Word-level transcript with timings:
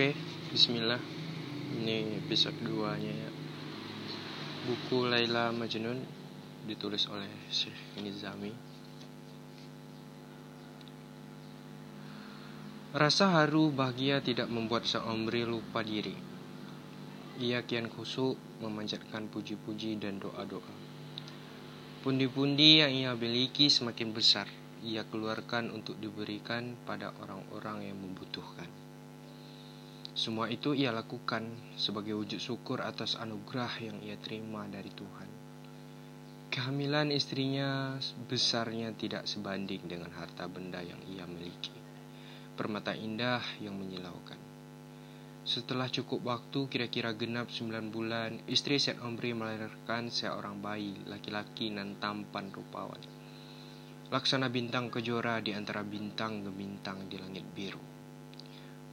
Oke, 0.00 0.16
bismillah. 0.48 0.96
Ini 1.76 2.24
episode 2.24 2.56
2-nya 2.64 3.12
ya. 3.12 3.30
Buku 4.64 5.04
Laila 5.04 5.52
Majnun 5.52 6.00
ditulis 6.64 7.04
oleh 7.12 7.28
Syekh 7.52 8.00
Nizami. 8.00 8.48
Rasa 12.96 13.28
haru 13.28 13.68
bahagia 13.68 14.24
tidak 14.24 14.48
membuat 14.48 14.88
seomri 14.88 15.44
lupa 15.44 15.84
diri. 15.84 16.16
Ia 17.36 17.60
kian 17.68 17.92
kusuk 17.92 18.40
memanjatkan 18.64 19.28
puji-puji 19.28 20.00
dan 20.00 20.16
doa-doa. 20.16 20.74
Pundi-pundi 22.00 22.80
yang 22.80 22.88
ia 22.96 23.12
miliki 23.12 23.68
semakin 23.68 24.16
besar 24.16 24.48
ia 24.80 25.04
keluarkan 25.04 25.68
untuk 25.68 26.00
diberikan 26.00 26.72
pada 26.88 27.12
orang-orang 27.20 27.92
yang 27.92 28.00
membutuhkan. 28.00 28.79
Semua 30.20 30.52
itu 30.52 30.76
ia 30.76 30.92
lakukan 30.92 31.48
sebagai 31.80 32.12
wujud 32.12 32.36
syukur 32.36 32.84
atas 32.84 33.16
anugerah 33.16 33.72
yang 33.80 34.04
ia 34.04 34.20
terima 34.20 34.68
dari 34.68 34.92
Tuhan. 34.92 35.28
Kehamilan 36.52 37.08
istrinya 37.08 37.96
besarnya 38.28 38.92
tidak 38.92 39.24
sebanding 39.24 39.80
dengan 39.88 40.12
harta 40.12 40.44
benda 40.44 40.84
yang 40.84 41.00
ia 41.08 41.24
miliki. 41.24 41.72
Permata 42.52 42.92
indah 42.92 43.40
yang 43.64 43.80
menyilaukan. 43.80 44.36
Setelah 45.48 45.88
cukup 45.88 46.20
waktu 46.20 46.68
kira-kira 46.68 47.16
genap 47.16 47.48
9 47.48 47.88
bulan, 47.88 48.44
istri 48.44 48.76
Syed 48.76 49.00
Omri 49.00 49.32
melahirkan 49.32 50.12
seorang 50.12 50.60
bayi 50.60 51.00
laki-laki 51.08 51.72
dan 51.72 51.96
tampan 51.96 52.52
rupawan. 52.52 53.00
Laksana 54.12 54.52
bintang 54.52 54.92
kejora 54.92 55.40
di 55.40 55.56
antara 55.56 55.80
bintang 55.80 56.44
gemintang 56.44 57.08
di 57.08 57.16
langit 57.16 57.48
biru. 57.56 57.99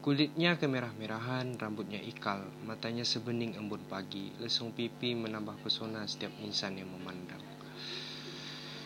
Kulitnya 0.08 0.56
kemerah-merahan, 0.56 1.60
rambutnya 1.60 2.00
ikal, 2.00 2.40
matanya 2.64 3.04
sebening 3.04 3.60
embun 3.60 3.84
pagi, 3.92 4.32
lesung 4.40 4.72
pipi 4.72 5.12
menambah 5.12 5.60
pesona 5.60 6.08
setiap 6.08 6.32
insan 6.48 6.80
yang 6.80 6.88
memandang. 6.96 7.44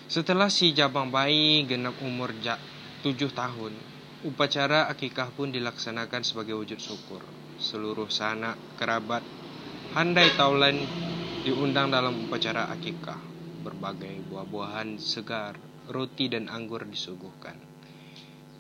Setelah 0.09 0.49
si 0.49 0.73
jabang 0.73 1.13
bayi 1.13 1.61
genap 1.69 1.93
umur 2.01 2.33
tujuh 3.05 3.29
tahun, 3.37 3.69
upacara 4.25 4.89
akikah 4.89 5.29
pun 5.37 5.53
dilaksanakan 5.53 6.25
sebagai 6.25 6.57
wujud 6.57 6.81
syukur. 6.81 7.21
Seluruh 7.61 8.09
sanak, 8.09 8.57
kerabat, 8.81 9.21
handai 9.93 10.33
taulan 10.33 10.81
diundang 11.45 11.93
dalam 11.93 12.17
upacara 12.17 12.65
akikah. 12.73 13.21
Berbagai 13.61 14.25
buah-buahan 14.25 14.97
segar, 14.97 15.53
roti 15.85 16.33
dan 16.33 16.49
anggur 16.49 16.81
disuguhkan. 16.81 17.70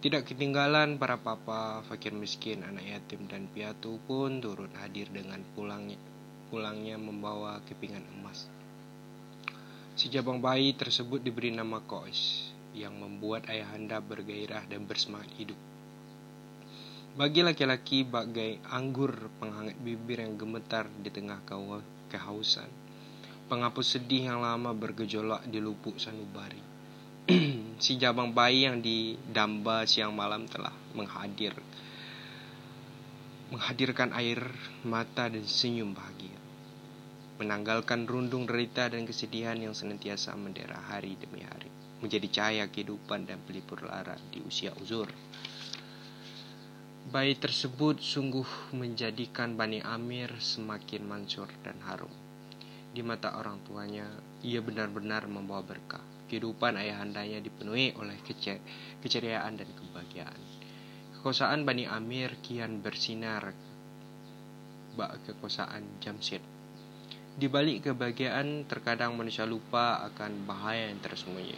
Tidak 0.01 0.25
ketinggalan 0.25 0.97
para 0.97 1.21
papa, 1.21 1.85
fakir 1.85 2.09
miskin, 2.09 2.65
anak 2.65 2.89
yatim 2.89 3.29
dan 3.29 3.45
piatu 3.45 4.01
pun 4.09 4.41
turut 4.41 4.73
hadir 4.81 5.05
dengan 5.13 5.45
pulangnya, 5.53 5.93
pulangnya 6.49 6.97
membawa 6.97 7.61
kepingan 7.69 8.01
emas. 8.17 8.49
Si 9.93 10.09
jabang 10.09 10.41
bayi 10.41 10.73
tersebut 10.73 11.21
diberi 11.21 11.53
nama 11.53 11.85
Kois, 11.85 12.49
yang 12.73 12.97
membuat 12.97 13.45
ayahanda 13.45 14.01
bergairah 14.01 14.65
dan 14.65 14.89
bersemangat 14.89 15.29
hidup. 15.37 15.59
Bagi 17.13 17.45
laki-laki 17.45 18.01
bagai 18.01 18.57
anggur 18.73 19.29
penghangat 19.37 19.77
bibir 19.85 20.25
yang 20.25 20.33
gemetar 20.33 20.89
di 20.97 21.13
tengah 21.13 21.45
kehausan. 22.09 22.73
Penghapus 23.45 24.01
sedih 24.01 24.33
yang 24.33 24.41
lama 24.41 24.73
bergejolak 24.73 25.45
di 25.45 25.61
lupuk 25.61 26.01
sanubari 26.01 26.70
si 27.83 27.95
jabang 27.95 28.35
bayi 28.35 28.67
yang 28.67 28.83
didamba 28.83 29.87
siang 29.87 30.11
malam 30.11 30.47
telah 30.51 30.73
menghadir. 30.91 31.55
Menghadirkan 33.51 34.15
air 34.15 34.39
mata 34.87 35.27
dan 35.27 35.43
senyum 35.43 35.91
bahagia. 35.91 36.39
Menanggalkan 37.39 38.07
rundung 38.07 38.47
derita 38.47 38.87
dan 38.87 39.03
kesedihan 39.03 39.55
yang 39.59 39.75
senantiasa 39.75 40.35
mendera 40.35 40.79
hari 40.91 41.15
demi 41.19 41.43
hari. 41.43 41.71
Menjadi 41.99 42.27
cahaya 42.31 42.65
kehidupan 42.67 43.27
dan 43.27 43.39
pelipur 43.43 43.83
lara 43.83 44.15
di 44.31 44.39
usia 44.43 44.71
uzur. 44.79 45.07
Bayi 47.11 47.35
tersebut 47.35 47.99
sungguh 47.99 48.75
menjadikan 48.75 49.57
Bani 49.59 49.83
Amir 49.83 50.31
semakin 50.39 51.03
mansur 51.03 51.49
dan 51.65 51.75
harum. 51.87 52.11
Di 52.91 53.03
mata 53.03 53.35
orang 53.35 53.59
tuanya 53.67 54.07
ia 54.43 54.63
benar-benar 54.63 55.27
membawa 55.27 55.63
berkah 55.63 56.10
kehidupan 56.31 56.79
ayahandanya 56.79 57.43
dipenuhi 57.43 57.91
oleh 57.99 58.15
kecer 58.23 58.63
keceriaan 59.03 59.59
dan 59.59 59.67
kebahagiaan. 59.67 60.39
Kekosaan 61.19 61.67
Bani 61.67 61.83
Amir 61.83 62.39
kian 62.39 62.79
bersinar 62.79 63.51
bak 64.95 65.19
kekosaan 65.27 65.99
Jamshid. 65.99 66.39
Di 67.31 67.47
balik 67.47 67.87
kebahagiaan, 67.87 68.67
terkadang 68.67 69.15
manusia 69.15 69.47
lupa 69.47 70.03
akan 70.11 70.43
bahaya 70.43 70.91
yang 70.91 70.99
tersembunyi. 70.99 71.55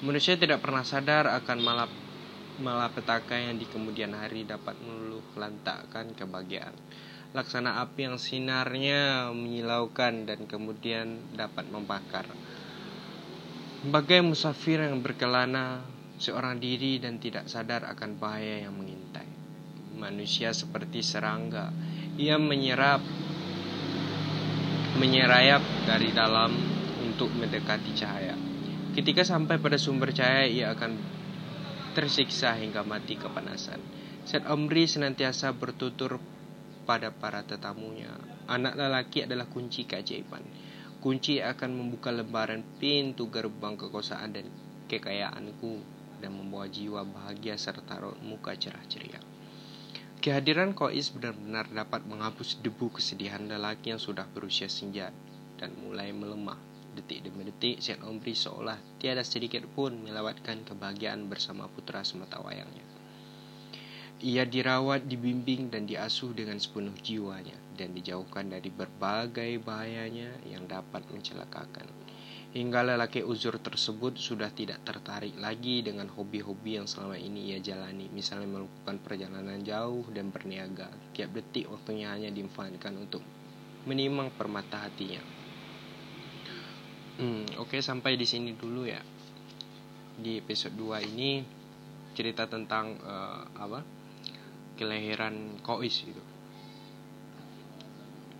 Manusia 0.00 0.36
tidak 0.40 0.64
pernah 0.64 0.80
sadar 0.80 1.28
akan 1.28 1.58
malap 1.60 1.92
malapetaka 2.56 3.34
yang 3.34 3.58
di 3.58 3.66
kemudian 3.66 4.14
hari 4.14 4.46
dapat 4.46 4.78
meluluh 4.80 5.24
lantakkan 5.34 6.14
kebahagiaan. 6.14 6.72
Laksana 7.34 7.82
api 7.82 8.06
yang 8.06 8.16
sinarnya 8.16 9.28
menyilaukan 9.34 10.24
dan 10.24 10.46
kemudian 10.46 11.34
dapat 11.34 11.66
membakar. 11.66 12.30
Bagai 13.84 14.24
musafir 14.24 14.80
yang 14.80 15.04
berkelana 15.04 15.84
seorang 16.16 16.56
diri 16.56 16.96
dan 16.96 17.20
tidak 17.20 17.52
sadar 17.52 17.84
akan 17.84 18.16
bahaya 18.16 18.64
yang 18.64 18.72
mengintai. 18.72 19.28
Manusia 20.00 20.56
seperti 20.56 21.04
serangga, 21.04 21.68
ia 22.16 22.40
menyerap 22.40 23.04
menyerayap 24.96 25.60
dari 25.84 26.16
dalam 26.16 26.56
untuk 27.04 27.28
mendekati 27.36 27.92
cahaya. 27.92 28.32
Ketika 28.96 29.20
sampai 29.20 29.60
pada 29.60 29.76
sumber 29.76 30.16
cahaya, 30.16 30.48
ia 30.48 30.72
akan 30.72 30.96
tersiksa 31.92 32.56
hingga 32.56 32.88
mati 32.88 33.20
kepanasan. 33.20 33.84
Set 34.24 34.48
Omri 34.48 34.88
senantiasa 34.88 35.52
bertutur 35.52 36.16
pada 36.88 37.12
para 37.12 37.44
tetamunya. 37.44 38.16
Anak 38.48 38.80
lelaki 38.80 39.28
adalah 39.28 39.44
kunci 39.44 39.84
keajaiban 39.84 40.72
Kunci 41.04 41.36
akan 41.36 41.76
membuka 41.76 42.08
lembaran 42.08 42.64
pintu 42.80 43.28
gerbang 43.28 43.76
kekosaan 43.76 44.40
dan 44.40 44.48
kekayaanku 44.88 45.84
dan 46.16 46.32
membawa 46.32 46.64
jiwa 46.64 47.04
bahagia 47.04 47.60
serta 47.60 48.00
muka 48.24 48.56
cerah 48.56 48.80
ceria. 48.88 49.20
Kehadiran 50.24 50.72
Kois 50.72 51.12
benar-benar 51.12 51.68
dapat 51.68 52.08
menghapus 52.08 52.56
debu 52.64 52.88
kesedihan 52.88 53.44
lelaki 53.44 53.92
yang 53.92 54.00
sudah 54.00 54.24
berusia 54.32 54.72
senja 54.72 55.12
dan 55.60 55.76
mulai 55.76 56.08
melemah. 56.16 56.56
Detik 56.96 57.20
demi 57.20 57.44
detik, 57.44 57.84
Syed 57.84 58.00
Omri 58.00 58.32
seolah 58.32 58.80
tiada 58.96 59.20
sedikit 59.28 59.68
pun 59.76 60.00
melewatkan 60.00 60.64
kebahagiaan 60.64 61.28
bersama 61.28 61.68
putra 61.68 62.00
semata 62.00 62.40
wayangnya. 62.40 62.93
Ia 64.22 64.46
dirawat, 64.46 65.10
dibimbing, 65.10 65.74
dan 65.74 65.90
diasuh 65.90 66.30
dengan 66.30 66.62
sepenuh 66.62 66.94
jiwanya, 67.02 67.58
dan 67.74 67.90
dijauhkan 67.90 68.46
dari 68.46 68.70
berbagai 68.70 69.58
bahayanya 69.58 70.30
yang 70.46 70.70
dapat 70.70 71.02
mencelakakan. 71.10 71.90
Hingga 72.54 72.94
lelaki 72.94 73.26
uzur 73.26 73.58
tersebut 73.58 74.14
sudah 74.14 74.46
tidak 74.54 74.78
tertarik 74.86 75.34
lagi 75.42 75.82
dengan 75.82 76.06
hobi-hobi 76.06 76.78
yang 76.78 76.86
selama 76.86 77.18
ini 77.18 77.50
ia 77.50 77.58
jalani, 77.58 78.06
misalnya 78.14 78.46
melakukan 78.46 79.02
perjalanan 79.02 79.58
jauh 79.66 80.06
dan 80.14 80.30
berniaga. 80.30 80.86
Tiap 81.18 81.34
detik 81.34 81.66
waktunya 81.66 82.14
hanya 82.14 82.30
dimanfaatkan 82.30 82.94
untuk 82.94 83.26
menimang 83.90 84.30
permata 84.38 84.86
hatinya. 84.86 85.18
Hmm, 87.18 87.42
Oke, 87.58 87.78
okay, 87.78 87.80
sampai 87.82 88.14
di 88.14 88.22
sini 88.22 88.54
dulu 88.54 88.86
ya. 88.86 89.02
Di 90.14 90.38
episode 90.38 90.78
2 90.78 91.10
ini 91.10 91.42
cerita 92.14 92.46
tentang 92.46 92.94
uh, 93.02 93.42
apa? 93.58 93.82
Kelahiran 94.74 95.58
Kois 95.62 95.94
gitu 96.02 96.22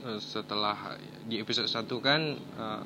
eh, 0.06 0.20
setelah 0.20 0.98
di 1.24 1.40
episode 1.40 1.70
1 1.70 1.88
kan 2.02 2.20
uh, 2.58 2.84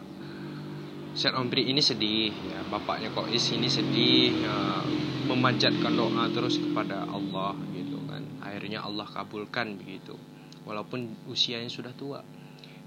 Syed 1.19 1.35
Omri 1.35 1.67
ini 1.67 1.83
sedih 1.83 2.31
ya. 2.31 2.63
Bapaknya 2.71 3.11
Kois 3.11 3.43
ini 3.51 3.67
sedih 3.67 4.39
uh, 4.47 4.87
memanjatkan 5.27 5.91
doa 5.91 6.31
terus 6.31 6.63
kepada 6.63 7.11
Allah 7.11 7.59
gitu 7.75 7.99
kan. 8.07 8.23
Akhirnya 8.39 8.87
Allah 8.87 9.03
kabulkan 9.03 9.83
begitu. 9.83 10.15
Walaupun 10.63 11.27
usianya 11.27 11.67
sudah 11.67 11.91
tua 11.97 12.23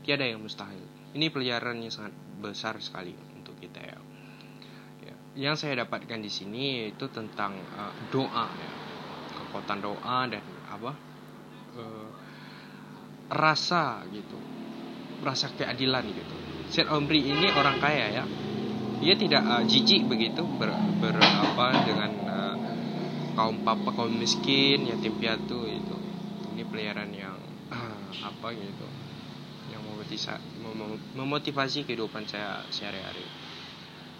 tiada 0.08 0.24
yang 0.24 0.40
mustahil. 0.40 0.80
Ini 1.12 1.28
pelajaran 1.28 1.84
yang 1.84 1.92
sangat 1.92 2.16
besar 2.40 2.80
sekali 2.80 3.12
untuk 3.36 3.60
kita 3.60 3.84
ya, 3.84 4.00
ya. 5.04 5.16
yang 5.36 5.60
saya 5.60 5.84
dapatkan 5.84 6.24
di 6.24 6.32
sini 6.32 6.88
itu 6.88 7.12
tentang 7.12 7.52
uh, 7.76 7.92
doa 8.16 8.48
ya. 8.48 8.72
Kekuatan 9.44 9.80
doa 9.84 10.20
dan 10.32 10.40
apa 10.72 10.92
uh, 11.76 12.10
rasa 13.32 14.04
gitu 14.12 14.40
rasa 15.22 15.54
keadilan 15.54 16.04
gitu. 16.12 16.36
Syed 16.74 16.90
Omri 16.90 17.22
ini 17.22 17.48
orang 17.54 17.78
kaya 17.78 18.10
ya. 18.10 18.26
Dia 19.02 19.18
tidak 19.18 19.42
uh, 19.46 19.64
jijik 19.66 20.06
begitu 20.06 20.46
ber, 20.58 20.74
ber 21.02 21.18
apa 21.18 21.86
dengan 21.86 22.12
uh, 22.26 22.56
kaum 23.34 23.62
papa 23.66 23.90
kaum 23.94 24.14
miskin 24.14 24.86
yatim 24.86 25.18
piatu 25.18 25.66
itu 25.66 25.96
ini 26.54 26.62
pelajaran 26.66 27.10
yang 27.14 27.38
apa 28.22 28.52
gitu 28.54 28.88
yang 29.72 29.82
memotivasi, 29.88 30.44
memotivasi 31.16 31.80
kehidupan 31.88 32.28
saya 32.28 32.60
sehari-hari. 32.68 33.24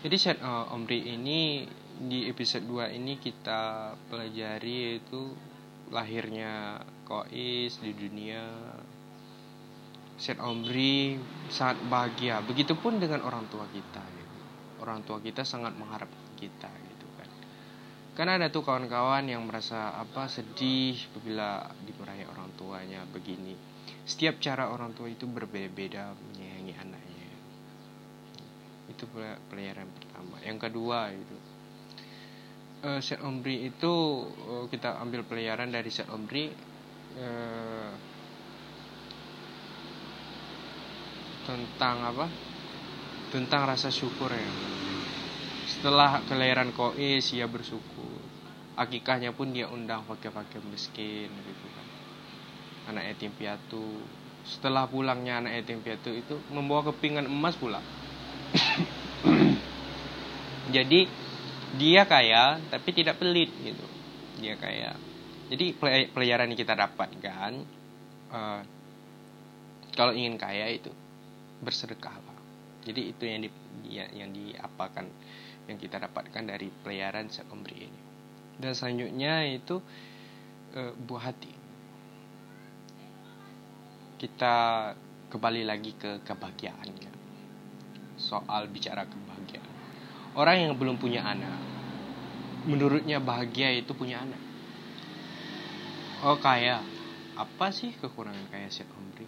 Jadi 0.02 0.16
set 0.16 0.40
uh, 0.40 0.72
Omri 0.74 1.04
ini 1.14 1.68
di 2.02 2.26
episode 2.26 2.66
2 2.66 2.98
ini 2.98 3.20
kita 3.22 3.94
pelajari 4.10 5.04
itu 5.04 5.51
lahirnya 5.92 6.80
Kois 7.04 7.76
di 7.84 7.92
dunia 7.92 8.48
Set 10.16 10.38
Omri 10.40 11.18
sangat 11.50 11.82
bahagia. 11.90 12.40
Begitupun 12.46 13.02
dengan 13.02 13.26
orang 13.26 13.50
tua 13.52 13.66
kita 13.68 14.00
gitu. 14.00 14.38
orang 14.82 15.02
tua 15.06 15.18
kita 15.22 15.42
sangat 15.42 15.74
mengharap 15.78 16.10
kita 16.38 16.70
gitu 16.70 17.08
kan. 17.18 17.30
Karena 18.14 18.38
ada 18.38 18.48
tuh 18.54 18.62
kawan-kawan 18.62 19.26
yang 19.26 19.42
merasa 19.46 19.94
apa 19.98 20.30
sedih 20.30 20.98
bila 21.26 21.66
dimarahi 21.86 22.26
orang 22.30 22.54
tuanya 22.54 23.02
begini. 23.10 23.58
Setiap 24.06 24.38
cara 24.38 24.70
orang 24.70 24.94
tua 24.94 25.10
itu 25.10 25.26
berbeda-beda 25.26 26.14
menyayangi 26.14 26.74
anaknya. 26.78 27.30
Itu 28.94 29.10
pelajaran 29.50 29.90
pertama. 29.90 30.38
Yang 30.46 30.58
kedua 30.70 31.14
itu 31.18 31.51
uh, 32.82 33.02
set 33.02 33.22
Omri 33.22 33.70
itu 33.70 33.94
uh, 34.26 34.66
kita 34.68 34.98
ambil 35.02 35.26
pelajaran 35.26 35.70
dari 35.70 35.90
set 35.94 36.10
Omri 36.10 36.50
uh, 37.18 37.92
tentang 41.46 41.98
apa? 42.06 42.26
Tentang 43.32 43.62
rasa 43.64 43.88
syukur 43.88 44.30
ya. 44.30 44.52
Setelah 45.70 46.22
kelahiran 46.28 46.76
kois 46.76 47.32
ia 47.32 47.48
bersyukur. 47.48 48.20
Akikahnya 48.76 49.32
pun 49.32 49.54
dia 49.54 49.70
undang 49.70 50.04
fakir-fakir 50.04 50.60
miskin 50.68 51.32
gitu 51.32 51.66
kan. 51.72 51.88
Anak 52.92 53.14
yatim 53.14 53.32
piatu. 53.36 54.04
Setelah 54.42 54.90
pulangnya 54.90 55.38
anak 55.38 55.64
yatim 55.64 55.86
piatu 55.86 56.12
itu 56.12 56.36
membawa 56.50 56.92
kepingan 56.92 57.30
emas 57.30 57.56
pula. 57.56 57.80
Jadi 60.76 61.08
dia 61.78 62.04
kaya 62.08 62.60
tapi 62.68 62.90
tidak 62.92 63.20
pelit 63.22 63.52
gitu 63.64 63.86
dia 64.42 64.56
kaya 64.58 64.96
jadi 65.52 65.76
pelajaran 66.12 66.48
yang 66.52 66.60
kita 66.60 66.74
dapatkan 66.76 67.52
uh, 68.32 68.62
kalau 69.92 70.16
ingin 70.16 70.40
kaya 70.40 70.72
itu 70.72 70.92
bersedekahlah. 71.62 72.40
Jadi 72.82 73.14
itu 73.14 73.24
yang 73.28 73.46
di 73.46 73.50
ya, 73.92 74.08
yang 74.10 74.34
diapakan 74.34 75.06
yang 75.70 75.78
kita 75.78 76.02
dapatkan 76.02 76.44
dari 76.48 76.72
pelayaran 76.82 77.30
pemberi 77.30 77.86
ini. 77.86 78.02
Dan 78.58 78.74
selanjutnya 78.74 79.46
itu 79.46 79.78
e, 80.74 80.82
buah 80.98 81.24
hati. 81.30 81.54
Kita 84.18 84.56
kembali 85.30 85.62
lagi 85.66 85.94
ke 85.94 86.26
kebahagiaannya. 86.26 87.12
Soal 88.18 88.70
bicara 88.74 89.06
kebahagiaan. 89.06 89.31
Orang 90.32 90.58
yang 90.64 90.74
belum 90.80 90.96
punya 90.96 91.28
anak, 91.28 91.60
menurutnya 92.64 93.20
bahagia 93.20 93.76
itu 93.76 93.92
punya 93.92 94.24
anak. 94.24 94.40
Oh 96.24 96.38
kaya, 96.40 96.80
apa 97.36 97.68
sih 97.74 97.92
kekurangan 97.98 98.48
kaya 98.48 98.72
Syed 98.72 98.88
Omri? 98.94 99.28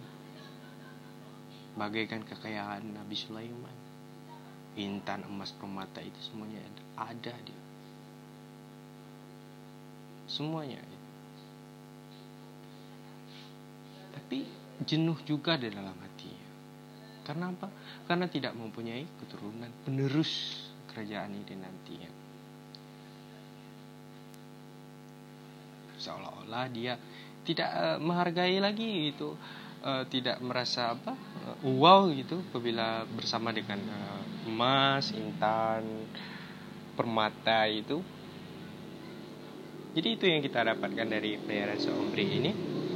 bagaikan 1.74 2.22
kekayaan 2.22 2.94
Nabi 2.94 3.18
Sulaiman. 3.18 3.76
Intan 4.74 5.22
emas 5.30 5.54
permata 5.54 6.02
itu 6.02 6.18
semuanya 6.18 6.58
ada. 6.98 7.34
Di 7.46 7.54
semuanya 10.24 10.80
tapi 14.14 14.48
jenuh 14.82 15.20
juga 15.28 15.54
di 15.60 15.68
dalam 15.68 15.94
hatinya. 15.94 16.48
Karena 17.28 17.52
apa? 17.52 17.68
Karena 18.08 18.26
tidak 18.26 18.56
mempunyai 18.56 19.04
keturunan 19.20 19.68
penerus 19.84 20.64
kerajaan 20.94 21.34
ini 21.34 21.54
nantinya 21.58 22.10
seolah-olah 25.98 26.66
dia 26.70 26.94
tidak 27.44 27.70
uh, 27.74 27.98
menghargai 27.98 28.56
lagi 28.62 29.10
itu 29.12 29.34
uh, 29.84 30.06
tidak 30.08 30.40
merasa 30.40 30.96
apa 30.96 31.12
uh, 31.12 31.56
wow 31.66 32.08
gitu 32.08 32.40
apabila 32.50 33.04
bersama 33.10 33.52
dengan 33.52 33.80
emas, 34.44 35.12
intan, 35.16 35.84
permata 36.94 37.64
itu. 37.68 38.00
Jadi 39.94 40.08
itu 40.18 40.24
yang 40.26 40.42
kita 40.42 40.66
dapatkan 40.74 41.06
dari 41.06 41.38
pelayaran 41.38 41.78
seombri 41.78 42.26
ini. 42.26 42.52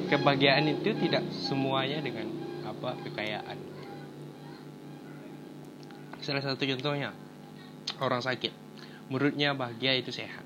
Kebahagiaan 0.08 0.64
itu 0.72 0.96
tidak 0.96 1.24
semuanya 1.30 2.00
dengan 2.00 2.32
apa 2.64 2.96
kekayaan. 3.04 3.58
Salah 6.24 6.42
satu 6.42 6.64
contohnya 6.64 7.12
orang 8.00 8.20
sakit, 8.20 8.52
menurutnya 9.08 9.56
bahagia 9.56 9.96
itu 9.96 10.12
sehat. 10.12 10.44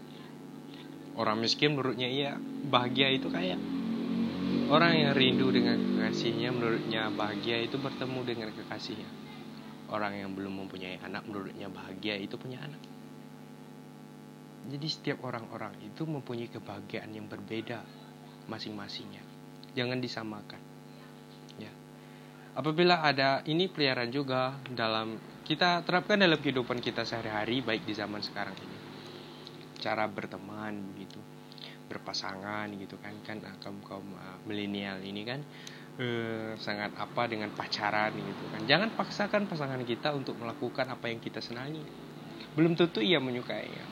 Orang 1.19 1.45
miskin 1.45 1.77
menurutnya 1.77 2.09
iya 2.09 2.31
bahagia 2.67 3.13
itu 3.13 3.29
kaya. 3.29 3.59
Orang 4.73 4.97
yang 4.97 5.13
rindu 5.13 5.53
dengan 5.53 5.77
kekasihnya 5.77 6.49
menurutnya 6.49 7.13
bahagia 7.13 7.61
itu 7.61 7.77
bertemu 7.77 8.21
dengan 8.25 8.49
kekasihnya. 8.57 9.09
Orang 9.93 10.17
yang 10.17 10.33
belum 10.33 10.65
mempunyai 10.65 10.97
anak 11.05 11.29
menurutnya 11.29 11.69
bahagia 11.69 12.17
itu 12.17 12.41
punya 12.41 12.65
anak. 12.65 12.81
Jadi 14.73 14.87
setiap 14.89 15.21
orang-orang 15.27 15.77
itu 15.85 16.09
mempunyai 16.09 16.49
kebahagiaan 16.49 17.13
yang 17.13 17.29
berbeda 17.29 17.85
masing-masingnya. 18.49 19.21
Jangan 19.77 20.01
disamakan. 20.01 20.63
Ya. 21.61 21.73
Apabila 22.57 23.05
ada 23.05 23.45
ini 23.45 23.69
peliharaan 23.69 24.09
juga 24.09 24.57
dalam 24.73 25.21
kita 25.43 25.83
terapkan 25.83 26.23
dalam 26.23 26.39
kehidupan 26.39 26.79
kita 26.79 27.03
sehari-hari 27.03 27.67
baik 27.67 27.83
di 27.83 27.95
zaman 27.99 28.23
sekarang 28.23 28.55
ini. 28.55 28.79
Cara 29.83 30.07
berteman 30.07 30.95
begitu 30.95 31.19
berpasangan 31.91 32.73
gitu 32.81 32.97
kan 32.97 33.13
kan 33.21 33.37
ah, 33.45 33.53
kaum 33.61 33.77
kaum 33.85 34.07
uh, 34.17 34.41
milenial 34.49 34.97
ini 35.05 35.29
kan 35.29 35.45
uh, 36.01 36.57
sangat 36.57 36.95
apa 36.97 37.29
dengan 37.29 37.53
pacaran 37.53 38.15
gitu 38.17 38.45
kan. 38.55 38.63
Jangan 38.65 38.95
paksakan 38.97 39.51
pasangan 39.51 39.83
kita 39.85 40.15
untuk 40.17 40.39
melakukan 40.41 40.89
apa 40.89 41.11
yang 41.13 41.21
kita 41.21 41.45
senangi. 41.45 41.83
Belum 42.57 42.73
tentu 42.79 43.05
ia 43.05 43.21
menyukainya. 43.21 43.85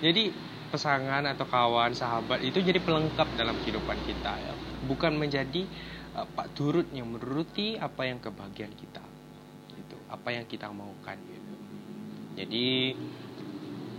Jadi 0.00 0.32
pasangan 0.72 1.26
atau 1.28 1.44
kawan 1.44 1.92
sahabat 1.92 2.40
itu 2.40 2.64
jadi 2.64 2.80
pelengkap 2.80 3.28
dalam 3.36 3.60
kehidupan 3.60 3.98
kita 4.08 4.32
ya. 4.38 4.54
Bukan 4.88 5.18
menjadi 5.18 5.68
uh, 6.16 6.24
pak 6.24 6.54
turut 6.56 6.88
yang 6.94 7.12
menuruti 7.12 7.76
apa 7.76 8.08
yang 8.08 8.22
kebahagiaan 8.22 8.72
kita 8.72 9.11
apa 10.12 10.28
yang 10.36 10.44
kita 10.44 10.68
maukan 10.68 11.16
gitu 11.26 11.52
jadi 12.32 12.96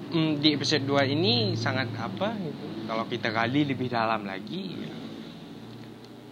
mm, 0.09 0.41
di 0.41 0.49
episode 0.57 0.85
2 0.85 1.13
ini 1.13 1.53
sangat 1.53 1.93
apa 1.97 2.33
gitu. 2.37 2.65
Kalau 2.89 3.05
kita 3.07 3.29
gali 3.29 3.65
lebih 3.65 3.87
dalam 3.89 4.25
lagi 4.25 4.63
ya. 4.73 4.91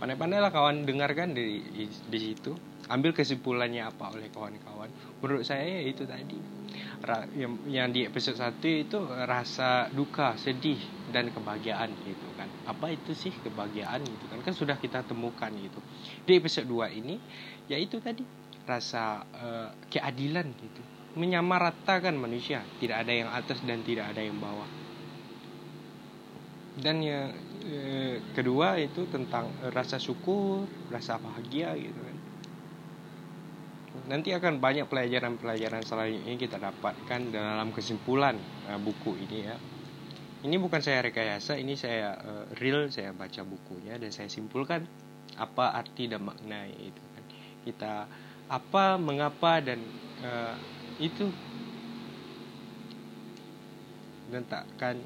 Pandai-pandailah 0.01 0.49
kawan 0.49 0.81
dengarkan 0.81 1.37
di, 1.37 1.61
di, 1.85 2.19
situ. 2.19 2.57
Ambil 2.89 3.13
kesimpulannya 3.13 3.85
apa 3.85 4.09
oleh 4.17 4.33
kawan-kawan. 4.33 4.89
Menurut 5.21 5.45
saya 5.45 5.61
ya 5.61 5.81
itu 5.85 6.03
tadi. 6.09 6.35
Ra, 7.01 7.25
yang, 7.37 7.61
yang 7.69 7.89
di 7.93 8.05
episode 8.09 8.37
1 8.37 8.61
itu 8.65 8.97
rasa 9.05 9.89
duka, 9.93 10.33
sedih 10.41 10.81
dan 11.13 11.29
kebahagiaan 11.29 11.93
gitu 12.01 12.27
kan. 12.33 12.49
Apa 12.65 12.89
itu 12.89 13.13
sih 13.13 13.29
kebahagiaan 13.29 14.01
gitu 14.01 14.25
kan? 14.25 14.41
Kan 14.41 14.57
sudah 14.57 14.81
kita 14.81 15.05
temukan 15.05 15.53
gitu. 15.53 15.77
Di 16.25 16.41
episode 16.41 16.65
2 16.65 16.97
ini 16.97 17.21
yaitu 17.69 18.01
tadi 18.01 18.25
rasa 18.67 19.25
uh, 19.35 19.69
keadilan 19.89 20.47
gitu. 20.55 20.81
Menyamaratakan 21.19 22.15
manusia. 22.15 22.63
Tidak 22.79 22.95
ada 22.95 23.11
yang 23.11 23.29
atas 23.31 23.59
dan 23.67 23.83
tidak 23.83 24.11
ada 24.15 24.23
yang 24.23 24.39
bawah. 24.39 24.81
Dan 26.71 27.03
ya 27.03 27.27
eh, 27.67 28.23
kedua 28.31 28.79
itu 28.79 29.03
tentang 29.11 29.51
rasa 29.75 29.99
syukur 29.99 30.65
rasa 30.87 31.19
bahagia 31.19 31.75
gitu 31.75 31.99
kan. 31.99 32.17
Nanti 34.07 34.31
akan 34.31 34.63
banyak 34.63 34.87
pelajaran-pelajaran 34.87 35.83
selanjutnya 35.83 36.35
kita 36.39 36.57
dapatkan 36.63 37.21
dalam 37.27 37.75
kesimpulan 37.75 38.39
uh, 38.71 38.79
buku 38.79 39.19
ini 39.19 39.51
ya. 39.51 39.55
Ini 40.41 40.55
bukan 40.57 40.79
saya 40.79 41.03
rekayasa 41.03 41.59
ini 41.59 41.75
saya 41.75 42.15
uh, 42.17 42.45
real 42.57 42.87
saya 42.87 43.11
baca 43.11 43.43
bukunya 43.43 43.99
dan 43.99 44.09
saya 44.09 44.31
simpulkan 44.31 44.87
apa 45.35 45.75
arti 45.75 46.07
dan 46.07 46.23
makna 46.23 46.71
itu 46.71 47.03
kan. 47.13 47.23
Kita 47.67 47.93
apa 48.51 48.99
mengapa 48.99 49.63
dan 49.63 49.79
uh, 50.19 50.55
itu. 50.99 51.31
Dan 54.27 54.43
takkan 54.47 54.99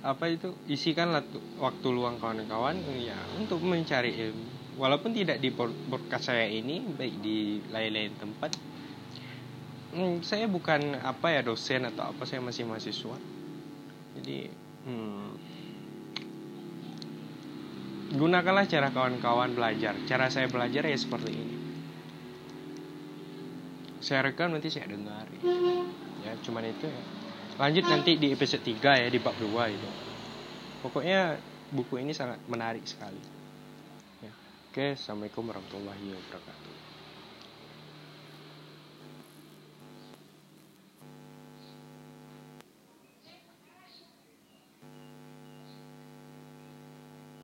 apa 0.00 0.32
itu 0.32 0.56
isikan 0.64 1.12
waktu 1.60 1.88
luang 1.92 2.16
kawan-kawan 2.16 2.80
ya 2.96 3.16
untuk 3.36 3.60
mencari 3.60 4.16
ilmu. 4.16 4.80
Walaupun 4.80 5.12
tidak 5.12 5.44
di 5.44 5.52
podcast 5.52 6.32
saya 6.32 6.48
ini 6.48 6.80
baik 6.80 7.20
di 7.20 7.60
lain-lain 7.68 8.16
tempat. 8.16 8.56
Hmm, 9.92 10.24
saya 10.24 10.48
bukan 10.48 10.96
apa 11.04 11.36
ya 11.36 11.44
dosen 11.44 11.84
atau 11.84 12.16
apa 12.16 12.24
saya 12.24 12.40
masih 12.40 12.64
mahasiswa. 12.64 13.16
Jadi 14.16 14.48
hmm, 14.88 15.28
gunakanlah 18.16 18.64
cara 18.64 18.88
kawan-kawan 18.88 19.52
belajar. 19.52 19.92
Cara 20.08 20.32
saya 20.32 20.48
belajar 20.48 20.88
ya 20.88 20.96
seperti 20.96 21.32
ini 21.36 21.59
saya 24.00 24.26
rekam 24.26 24.50
nanti 24.52 24.72
saya 24.72 24.88
dengar 24.88 25.28
ya 26.24 26.32
cuman 26.44 26.64
itu 26.68 26.88
ya. 26.88 27.02
Lanjut 27.60 27.84
nanti 27.92 28.16
di 28.16 28.32
episode 28.32 28.64
3 28.64 29.04
ya 29.04 29.08
di 29.12 29.20
bab 29.20 29.36
2 29.36 29.52
itu. 29.68 29.88
Pokoknya 30.80 31.36
buku 31.68 32.00
ini 32.00 32.16
sangat 32.16 32.40
menarik 32.48 32.88
sekali. 32.88 33.20
Ya. 34.24 34.32
oke 34.72 34.96
assalamualaikum 34.96 35.44
warahmatullahi 35.44 36.16
wabarakatuh 36.16 36.89